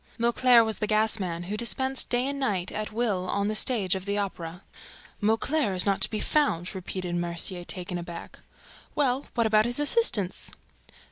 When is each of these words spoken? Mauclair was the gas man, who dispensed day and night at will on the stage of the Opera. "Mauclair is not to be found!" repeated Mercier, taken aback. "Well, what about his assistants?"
Mauclair 0.17 0.63
was 0.63 0.79
the 0.79 0.87
gas 0.87 1.19
man, 1.19 1.43
who 1.43 1.55
dispensed 1.55 2.09
day 2.09 2.25
and 2.27 2.39
night 2.39 2.71
at 2.71 2.91
will 2.91 3.29
on 3.29 3.49
the 3.49 3.55
stage 3.55 3.93
of 3.93 4.05
the 4.05 4.17
Opera. 4.17 4.63
"Mauclair 5.21 5.75
is 5.75 5.85
not 5.85 6.01
to 6.01 6.09
be 6.09 6.19
found!" 6.19 6.73
repeated 6.73 7.13
Mercier, 7.13 7.63
taken 7.63 7.99
aback. 7.99 8.39
"Well, 8.95 9.27
what 9.35 9.45
about 9.45 9.65
his 9.65 9.79
assistants?" 9.79 10.49